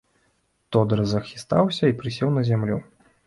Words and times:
Тодар 0.75 1.01
захістаўся 1.11 1.83
і 1.91 1.97
прысеў 1.99 2.33
на 2.39 2.47
зямлю. 2.51 2.81